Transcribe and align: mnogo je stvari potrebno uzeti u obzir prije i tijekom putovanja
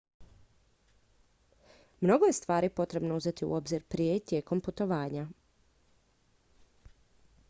mnogo 2.01 2.25
je 2.25 2.33
stvari 2.33 2.69
potrebno 2.79 3.17
uzeti 3.17 3.45
u 3.45 3.53
obzir 3.53 3.83
prije 3.89 4.15
i 4.15 4.19
tijekom 4.25 4.61
putovanja 4.61 5.27